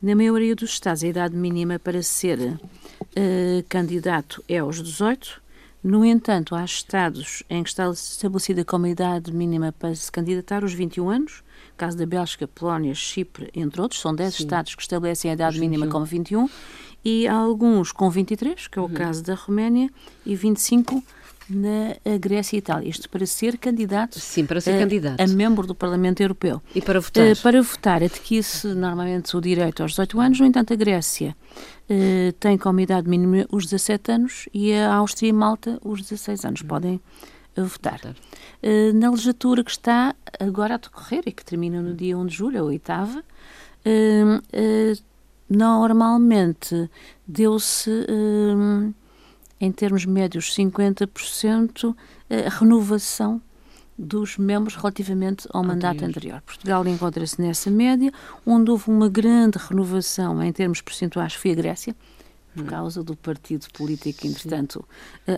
Na 0.01 0.13
maioria 0.13 0.53
dos 0.53 0.71
Estados, 0.71 1.05
a 1.05 1.07
idade 1.07 1.37
mínima 1.37 1.79
para 1.79 2.03
ser 2.03 2.37
uh, 2.37 2.59
candidato 3.69 4.43
é 4.45 4.57
aos 4.57 4.83
18. 4.83 5.41
No 5.81 6.03
entanto, 6.03 6.53
há 6.53 6.65
Estados 6.65 7.43
em 7.49 7.63
que 7.63 7.69
está 7.69 7.89
estabelecida 7.89 8.65
como 8.65 8.85
idade 8.87 9.31
mínima 9.31 9.71
para 9.71 9.95
se 9.95 10.11
candidatar 10.11 10.65
os 10.65 10.73
21 10.73 11.09
anos. 11.09 11.43
Caso 11.77 11.95
da 11.95 12.05
Bélgica, 12.05 12.45
Polónia, 12.45 12.93
Chipre, 12.93 13.49
entre 13.55 13.79
outros. 13.79 14.01
São 14.01 14.13
10 14.13 14.35
Sim. 14.35 14.43
Estados 14.43 14.75
que 14.75 14.81
estabelecem 14.81 15.31
a 15.31 15.33
idade 15.33 15.57
mínima 15.61 15.87
como 15.87 16.03
21 16.03 16.49
e 17.03 17.27
há 17.27 17.33
alguns 17.33 17.91
com 17.91 18.09
23, 18.09 18.67
que 18.67 18.79
é 18.79 18.81
o 18.81 18.85
uhum. 18.85 18.93
caso 18.93 19.23
da 19.23 19.35
Roménia, 19.35 19.89
e 20.25 20.35
25 20.35 21.03
na 21.49 22.17
Grécia 22.17 22.55
e 22.55 22.59
Itália. 22.59 22.89
Isto 22.89 23.09
para 23.09 23.25
ser 23.25 23.57
candidato, 23.57 24.19
Sim, 24.19 24.45
para 24.45 24.61
ser 24.61 24.75
a, 24.75 24.79
candidato. 24.79 25.19
a 25.19 25.27
membro 25.27 25.65
do 25.65 25.73
Parlamento 25.73 26.21
Europeu. 26.21 26.61
E 26.75 26.81
para 26.81 26.99
votar? 26.99 27.25
Uh, 27.25 27.41
para 27.41 27.61
votar, 27.61 28.03
adquire-se 28.03 28.67
normalmente 28.67 29.35
o 29.35 29.41
direito 29.41 29.81
aos 29.81 29.91
18 29.91 30.19
anos, 30.19 30.39
no 30.39 30.45
entanto, 30.45 30.73
a 30.73 30.75
Grécia 30.75 31.35
uh, 31.89 32.31
tem 32.33 32.57
como 32.57 32.79
idade 32.79 33.09
mínima 33.09 33.45
os 33.51 33.65
17 33.65 34.11
anos 34.11 34.49
e 34.53 34.73
a 34.73 34.93
Áustria 34.93 35.29
e 35.29 35.33
Malta 35.33 35.79
os 35.83 36.01
16 36.01 36.45
anos. 36.45 36.61
Uhum. 36.61 36.67
Podem 36.67 37.01
uh, 37.57 37.65
votar. 37.65 37.99
Uh, 38.05 38.93
na 38.93 39.09
legislatura 39.09 39.63
que 39.63 39.71
está 39.71 40.15
agora 40.39 40.75
a 40.75 40.77
decorrer 40.77 41.23
e 41.25 41.31
que 41.31 41.43
termina 41.43 41.81
no 41.81 41.95
dia 41.95 42.17
1 42.17 42.25
de 42.27 42.35
julho, 42.35 42.59
a 42.59 42.63
oitava, 42.63 43.23
normalmente 45.49 46.89
deu-se, 47.27 47.89
um, 48.09 48.93
em 49.59 49.71
termos 49.71 50.05
médios, 50.05 50.55
50% 50.55 51.95
eh, 52.29 52.47
a 52.47 52.49
renovação 52.49 53.41
dos 53.97 54.37
membros 54.37 54.75
relativamente 54.75 55.45
ao 55.51 55.61
mandato 55.61 56.05
anterior. 56.05 56.41
Portugal 56.41 56.87
encontra-se 56.87 57.41
nessa 57.41 57.69
média, 57.69 58.11
onde 58.45 58.71
houve 58.71 58.89
uma 58.89 59.09
grande 59.09 59.57
renovação 59.57 60.41
em 60.41 60.53
termos 60.53 60.79
percentuais 60.79 61.33
foi 61.33 61.51
a 61.51 61.55
Grécia, 61.55 61.95
por 62.53 62.63
hum. 62.63 62.67
causa 62.67 63.03
do 63.03 63.15
partido 63.15 63.67
político 63.73 64.21
que, 64.21 64.27
entretanto, 64.27 64.85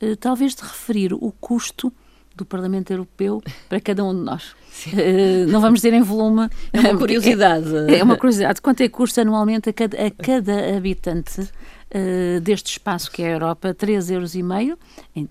Uh, 0.00 0.14
talvez 0.20 0.54
de 0.54 0.62
referir 0.62 1.12
o 1.12 1.32
custo 1.40 1.92
do 2.36 2.44
Parlamento 2.44 2.92
Europeu 2.92 3.42
para 3.68 3.80
cada 3.80 4.04
um 4.04 4.14
de 4.14 4.20
nós. 4.20 4.52
Uh, 4.86 5.48
não 5.48 5.60
vamos 5.60 5.80
dizer 5.80 5.92
em 5.92 6.02
volume. 6.02 6.48
É 6.72 6.78
uma 6.78 6.96
curiosidade. 6.96 7.66
É, 7.88 7.98
é 7.98 8.04
uma 8.04 8.16
curiosidade. 8.16 8.62
Quanto 8.62 8.82
é 8.82 8.86
que 8.86 8.94
custa 8.94 9.22
anualmente 9.22 9.68
a 9.68 9.72
cada, 9.72 10.00
a 10.00 10.12
cada 10.12 10.76
habitante 10.76 11.40
uh, 11.40 12.40
deste 12.40 12.70
espaço 12.70 13.10
que 13.10 13.24
é 13.24 13.30
a 13.30 13.32
Europa? 13.32 13.74
3,5 13.74 14.12
euros. 14.12 14.36
Em, 14.36 14.44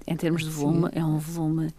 em 0.05 0.15
termos 0.17 0.43
de 0.43 0.49
volume, 0.49 0.89
Sim. 0.89 0.99
é 0.99 1.05
um 1.05 1.17
volume 1.17 1.69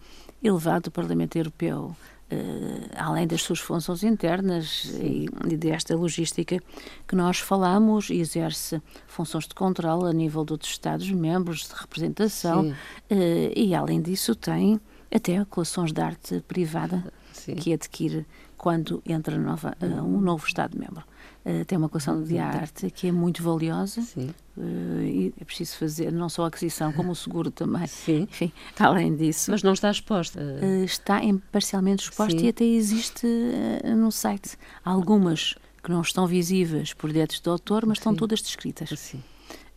elevado 0.41 0.85
do 0.85 0.91
Parlamento 0.91 1.37
Europeu. 1.37 1.95
Uh, 2.31 2.85
além 2.95 3.25
das 3.25 3.41
suas 3.41 3.57
funções 3.57 4.03
internas 4.03 4.85
e, 5.01 5.25
e, 5.49 5.57
desta 5.57 5.95
logística 5.95 6.59
que 7.07 7.15
nós 7.15 7.39
falamos, 7.39 8.11
exerce 8.11 8.79
funções 9.07 9.47
de 9.47 9.55
controle 9.55 10.07
a 10.07 10.13
nível 10.13 10.45
dos 10.45 10.59
Estados-membros, 10.67 11.67
de 11.67 11.73
representação, 11.73 12.69
uh, 12.69 12.75
e 13.55 13.73
além 13.73 13.99
disso 13.99 14.35
tem 14.35 14.79
até 15.11 15.43
coleções 15.45 15.91
de 15.91 16.01
arte 16.01 16.39
privada 16.47 17.03
Sim. 17.33 17.55
que 17.55 17.73
adquire 17.73 18.27
quando 18.55 19.01
entra 19.07 19.35
nova, 19.37 19.75
uh, 19.81 20.03
um 20.03 20.21
novo 20.21 20.45
Estado-membro. 20.45 21.03
Uh, 21.49 21.65
tem 21.65 21.77
uma 21.77 21.89
coleção 21.89 22.21
de 22.21 22.37
arte 22.37 22.91
que 22.91 23.07
é 23.07 23.11
muito 23.11 23.41
valiosa 23.41 24.01
uh, 24.01 25.01
e 25.01 25.33
é 25.39 25.45
preciso 25.45 25.77
fazer 25.77 26.11
não 26.11 26.27
só 26.29 26.43
a 26.43 26.47
aquisição, 26.47 26.91
como 26.91 27.11
o 27.11 27.15
seguro 27.15 27.49
também. 27.49 27.87
Sim. 27.87 28.23
Enfim, 28.23 28.51
além 28.77 29.15
disso. 29.15 29.49
Mas 29.49 29.63
não 29.63 29.73
está 29.73 29.89
exposta? 29.89 30.39
está 30.83 31.23
em, 31.23 31.37
parcialmente 31.37 32.03
exposta 32.03 32.37
Sim. 32.37 32.45
e 32.45 32.49
até 32.49 32.65
existe 32.65 33.25
no 33.95 34.11
site. 34.11 34.57
algumas 34.83 35.55
que 35.81 35.89
não 35.89 36.01
estão 36.01 36.27
visíveis 36.27 36.93
por 36.93 37.09
direitos 37.09 37.39
do 37.39 37.49
autor, 37.51 37.85
mas 37.85 37.97
estão 37.97 38.13
todas 38.13 38.41
descritas. 38.41 38.89
Sim. 38.99 39.23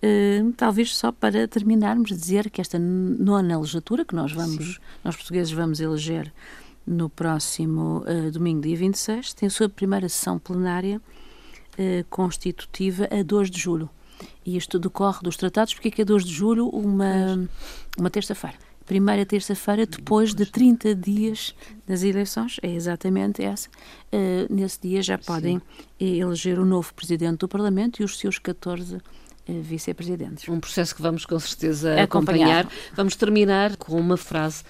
Uh, 0.02 0.52
talvez 0.56 0.96
só 0.96 1.12
para 1.12 1.46
terminarmos 1.46 2.10
dizer 2.10 2.50
que 2.50 2.60
esta 2.60 2.76
nona 2.76 3.56
legislatura 3.56 4.04
que 4.04 4.16
nós 4.16 4.32
vamos, 4.32 4.74
Sim. 4.74 4.80
nós 5.04 5.14
portugueses 5.14 5.52
vamos 5.52 5.78
eleger 5.78 6.32
no 6.84 7.08
próximo 7.08 8.04
uh, 8.04 8.30
domingo, 8.32 8.62
dia 8.62 8.76
26, 8.76 9.32
tem 9.34 9.46
a 9.46 9.50
sua 9.50 9.68
primeira 9.68 10.08
sessão 10.08 10.40
plenária 10.40 11.00
uh, 11.78 12.04
constitutiva 12.10 13.08
a 13.10 13.22
2 13.22 13.50
de 13.50 13.58
julho. 13.58 13.88
E 14.44 14.56
isto 14.56 14.78
decorre 14.78 15.20
dos 15.22 15.36
tratados, 15.36 15.74
porque 15.74 15.88
é 15.88 15.90
que 15.90 16.02
é 16.02 16.04
2 16.04 16.24
de 16.24 16.32
julho, 16.32 16.68
uma, 16.68 17.48
uma 17.98 18.10
terça-feira. 18.10 18.56
Primeira 18.86 19.24
terça-feira, 19.24 19.86
depois 19.86 20.34
de 20.34 20.44
30 20.44 20.94
dias 20.94 21.54
das 21.86 22.02
eleições, 22.02 22.58
é 22.62 22.70
exatamente 22.70 23.42
essa. 23.42 23.68
Uh, 24.12 24.52
nesse 24.52 24.80
dia 24.80 25.02
já 25.02 25.16
podem 25.16 25.60
Sim. 25.98 26.20
eleger 26.20 26.58
o 26.58 26.64
novo 26.64 26.92
presidente 26.94 27.38
do 27.38 27.48
Parlamento 27.48 28.02
e 28.02 28.04
os 28.04 28.18
seus 28.18 28.38
14 28.38 29.00
vice-presidentes. 29.46 30.48
Um 30.48 30.60
processo 30.60 30.94
que 30.94 31.02
vamos 31.02 31.26
com 31.26 31.38
certeza 31.38 32.00
acompanhar. 32.00 32.68
Vamos 32.94 33.16
terminar 33.16 33.76
com 33.76 33.98
uma 33.98 34.16
frase 34.16 34.62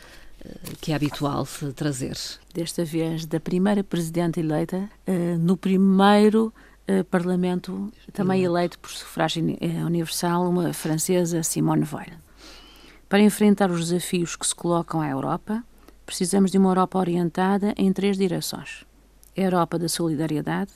eh, 0.45 0.55
que 0.81 0.93
é 0.93 0.95
habitual 0.95 1.47
trazer. 1.75 2.17
Desta 2.55 2.85
vez, 2.85 3.27
da 3.27 3.39
primeira 3.39 3.85
presidente 3.85 4.41
eleita, 4.41 4.89
eh, 5.07 5.37
no 5.39 5.57
primeiro 5.57 6.53
eh, 6.57 6.72
Parlamento, 7.11 7.93
também 8.13 8.43
eleito 8.45 8.79
por 8.79 8.91
sufrágio 8.91 9.57
universal, 9.87 10.49
uma 10.49 10.73
francesa, 10.73 11.43
Simone 11.43 11.87
Weil. 11.91 12.19
Para 13.09 13.21
enfrentar 13.21 13.71
os 13.71 13.89
desafios 13.89 14.37
que 14.37 14.47
se 14.47 14.55
colocam 14.55 15.01
à 15.01 15.09
Europa, 15.09 15.63
precisamos 16.07 16.51
de 16.51 16.59
uma 16.59 16.71
Europa 16.71 16.99
orientada 16.99 17.75
em 17.77 17.93
três 17.93 18.17
direções: 18.17 18.85
a 19.37 19.41
Europa 19.41 19.79
da 19.79 19.89
solidariedade, 19.89 20.73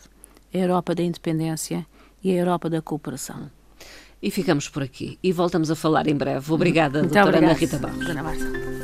a 0.52 0.58
Europa 0.58 0.94
da 0.94 1.02
independência 1.02 1.86
e 2.22 2.30
a 2.30 2.34
Europa 2.34 2.70
da 2.70 2.82
cooperação. 2.82 3.50
E 4.22 4.30
ficamos 4.30 4.68
por 4.68 4.82
aqui. 4.82 5.18
E 5.22 5.32
voltamos 5.32 5.70
a 5.70 5.76
falar 5.76 6.06
em 6.06 6.14
breve. 6.16 6.52
Obrigada, 6.52 7.00
Muito 7.00 7.12
doutora 7.12 7.38
obrigada. 7.38 7.52
Ana 7.52 7.60
Rita 7.60 7.78
Barros. 7.78 8.75